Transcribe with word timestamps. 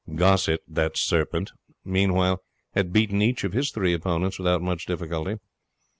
Gossett, 0.15 0.61
that 0.67 0.97
serpent, 0.97 1.51
meanwhile, 1.85 2.41
had 2.73 2.91
beaten 2.91 3.21
each 3.21 3.43
of 3.43 3.53
his 3.53 3.69
three 3.69 3.93
opponents 3.93 4.39
without 4.39 4.63
much 4.63 4.87
difficulty. 4.87 5.35